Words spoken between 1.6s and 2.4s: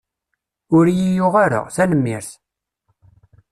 tanemmirt.